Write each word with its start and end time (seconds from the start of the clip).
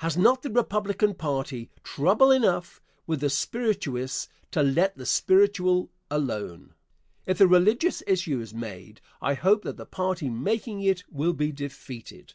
Has 0.00 0.18
not 0.18 0.42
the 0.42 0.50
Republican 0.50 1.14
party 1.14 1.70
trouble 1.82 2.30
enough 2.30 2.82
with 3.06 3.20
the 3.20 3.30
spirituous 3.30 4.28
to 4.50 4.62
let 4.62 4.98
the 4.98 5.06
spiritual 5.06 5.90
alone? 6.10 6.74
If 7.24 7.38
the 7.38 7.48
religious 7.48 8.02
issue 8.06 8.38
is 8.42 8.52
made, 8.52 9.00
I 9.22 9.32
hope 9.32 9.62
that 9.62 9.78
the 9.78 9.86
party 9.86 10.28
making 10.28 10.82
it 10.82 11.04
will 11.10 11.32
be 11.32 11.52
defeated. 11.52 12.34